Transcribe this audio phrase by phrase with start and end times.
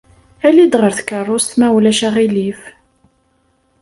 [0.47, 2.61] Ali-d ɣer tkeṛṛust, ma ulac aɣilif.